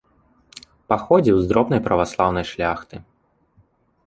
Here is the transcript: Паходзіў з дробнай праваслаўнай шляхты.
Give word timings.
Паходзіў 0.93 1.37
з 1.41 1.45
дробнай 1.51 1.83
праваслаўнай 1.89 2.45
шляхты. 2.53 2.95